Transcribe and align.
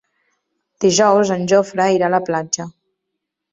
Dijous 0.85 1.33
en 1.37 1.45
Jofre 1.53 1.89
irà 1.99 2.09
a 2.11 2.15
la 2.17 2.23
platja. 2.33 2.69